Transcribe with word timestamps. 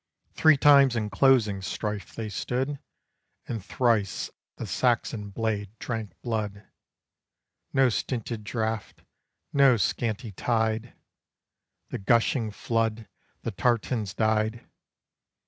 Three 0.33 0.57
times 0.57 0.95
in 0.95 1.11
closing 1.11 1.61
strife 1.61 2.15
they 2.15 2.27
stood, 2.29 2.79
And 3.47 3.63
thrice 3.63 4.31
the 4.57 4.65
Saxon 4.65 5.29
blade 5.29 5.77
drank 5.77 6.19
blood; 6.23 6.65
No 7.71 7.87
stinted 7.89 8.43
draught, 8.43 9.03
no 9.53 9.77
scanty 9.77 10.31
tide, 10.31 10.95
The 11.91 11.99
gushing 11.99 12.49
flood 12.49 13.07
the 13.43 13.51
tartans 13.51 14.15
dyed. 14.15 14.67